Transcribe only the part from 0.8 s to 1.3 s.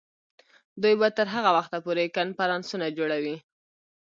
دوی به تر